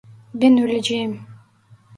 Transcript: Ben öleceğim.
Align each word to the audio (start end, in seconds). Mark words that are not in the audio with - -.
Ben 0.33 0.57
öleceğim. 0.57 1.27